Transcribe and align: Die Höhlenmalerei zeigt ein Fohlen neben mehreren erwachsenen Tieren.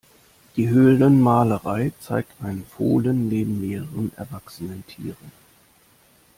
Die 0.55 0.67
Höhlenmalerei 0.67 1.91
zeigt 1.99 2.31
ein 2.41 2.65
Fohlen 2.75 3.29
neben 3.29 3.61
mehreren 3.61 4.11
erwachsenen 4.17 4.83
Tieren. 4.87 5.31